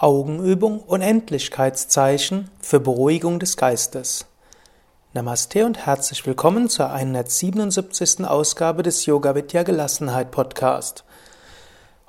[0.00, 4.26] Augenübung Unendlichkeitszeichen für Beruhigung des Geistes.
[5.12, 8.24] Namaste und herzlich willkommen zur 177.
[8.24, 11.02] Ausgabe des Yoga Vidya Gelassenheit Podcast.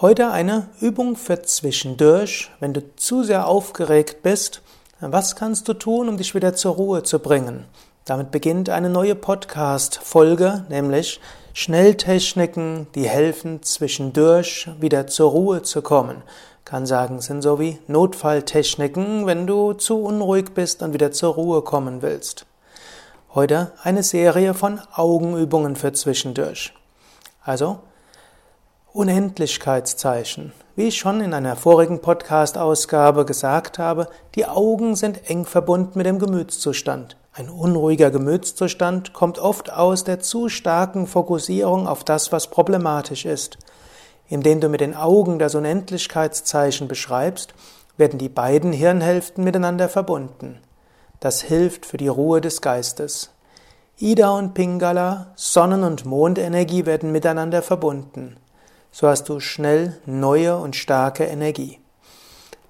[0.00, 4.62] Heute eine Übung für zwischendurch, wenn du zu sehr aufgeregt bist.
[4.98, 7.66] Was kannst du tun, um dich wieder zur Ruhe zu bringen?
[8.04, 11.20] Damit beginnt eine neue Podcast-Folge, nämlich
[11.52, 16.24] Schnelltechniken, die helfen, zwischendurch wieder zur Ruhe zu kommen
[16.66, 21.62] kann sagen, sind so wie Notfalltechniken, wenn du zu unruhig bist und wieder zur Ruhe
[21.62, 22.44] kommen willst.
[23.34, 26.74] Heute eine Serie von Augenübungen für zwischendurch.
[27.44, 27.78] Also
[28.92, 30.52] Unendlichkeitszeichen.
[30.74, 36.06] Wie ich schon in einer vorigen Podcast-Ausgabe gesagt habe, die Augen sind eng verbunden mit
[36.06, 37.16] dem Gemütszustand.
[37.32, 43.56] Ein unruhiger Gemütszustand kommt oft aus der zu starken Fokussierung auf das, was problematisch ist.
[44.28, 47.54] Indem du mit den Augen das Unendlichkeitszeichen beschreibst,
[47.96, 50.60] werden die beiden Hirnhälften miteinander verbunden.
[51.20, 53.30] Das hilft für die Ruhe des Geistes.
[53.98, 58.36] Ida und Pingala, Sonnen- und Mondenergie werden miteinander verbunden.
[58.90, 61.78] So hast du schnell neue und starke Energie.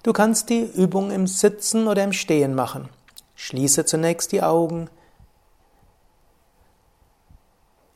[0.03, 2.87] Du kannst die Übung im Sitzen oder im Stehen machen.
[3.35, 4.89] Schließe zunächst die Augen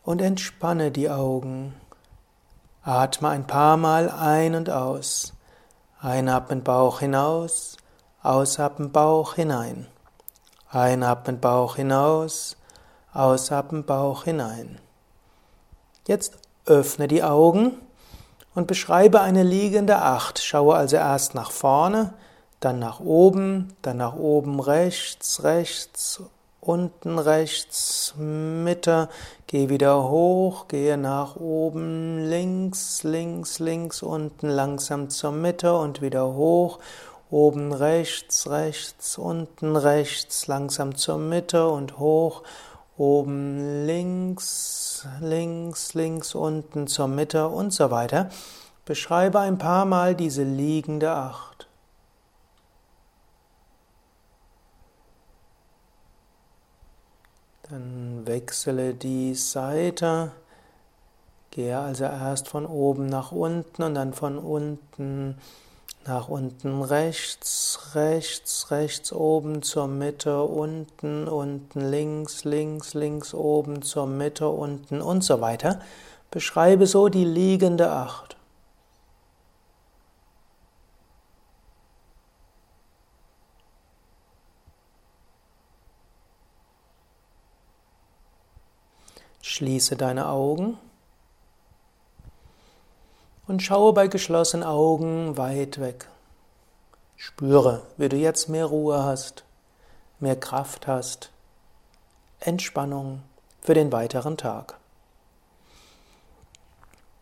[0.04, 1.73] und entspanne die Augen.
[2.84, 5.34] Atme ein paar Mal ein und aus.
[6.00, 7.78] Einatmen Bauch hinaus,
[8.23, 9.86] ausatmen Bauch hinein.
[10.68, 12.58] Einatmen Bauch hinaus,
[13.14, 14.80] ausatmen Bauch hinein.
[16.08, 17.73] Jetzt öffne die Augen
[18.56, 20.40] und beschreibe eine liegende Acht.
[20.40, 22.16] Schaue also erst nach vorne,
[22.62, 26.20] dann nach oben, dann nach oben rechts, rechts
[26.62, 29.10] unten rechts, Mitte,
[29.52, 36.26] geh wieder hoch, gehe nach oben, links, links, links, unten langsam zur Mitte und wieder
[36.36, 36.80] hoch,
[37.30, 42.44] oben rechts, rechts, unten rechts, langsam zur Mitte und hoch,
[42.95, 48.30] oben links, links, links, unten zur Mitte und so weiter.
[48.86, 51.67] Beschreibe ein paar Mal diese liegende Acht.
[57.71, 60.33] Dann wechsle die Seite.
[61.52, 65.37] Gehe also erst von oben nach unten und dann von unten
[66.05, 74.05] nach unten rechts, rechts, rechts oben zur Mitte, unten, unten links, links, links oben zur
[74.05, 75.80] Mitte, unten und so weiter.
[76.30, 78.36] Beschreibe so die liegende Acht.
[89.52, 90.78] Schließe deine Augen
[93.50, 96.08] und schaue bei geschlossenen Augen weit weg.
[97.17, 99.44] Spüre, wie du jetzt mehr Ruhe hast,
[100.22, 101.32] mehr Kraft hast,
[102.40, 103.23] Entspannung
[103.60, 104.78] für den weiteren Tag.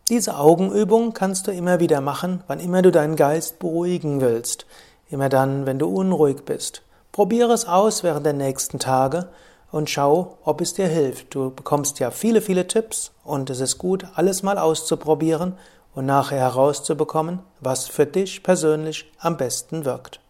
[0.08, 4.66] Diese Augenübung kannst du immer wieder machen, wann immer du deinen Geist beruhigen willst,
[5.10, 6.82] immer dann, wenn du unruhig bist.
[7.10, 9.28] Probiere es aus während der nächsten Tage
[9.70, 11.34] und schau, ob es dir hilft.
[11.34, 15.56] Du bekommst ja viele, viele Tipps und es ist gut, alles mal auszuprobieren
[15.94, 20.20] und nachher herauszubekommen, was für dich persönlich am besten wirkt.